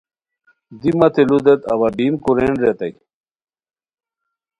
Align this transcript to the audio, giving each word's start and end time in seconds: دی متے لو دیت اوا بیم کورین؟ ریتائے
دی 0.79 0.91
متے 0.99 1.23
لو 1.29 1.37
دیت 1.45 1.61
اوا 1.73 1.89
بیم 1.97 2.13
کورین؟ 2.23 2.53
ریتائے 2.61 2.93